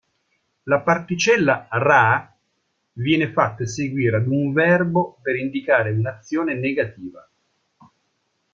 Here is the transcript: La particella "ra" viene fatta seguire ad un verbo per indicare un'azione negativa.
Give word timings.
La 0.63 0.79
particella 0.81 1.67
"ra" 1.69 2.35
viene 2.93 3.31
fatta 3.31 3.67
seguire 3.67 4.17
ad 4.17 4.25
un 4.25 4.51
verbo 4.51 5.19
per 5.21 5.35
indicare 5.35 5.91
un'azione 5.91 6.55
negativa. 6.55 7.29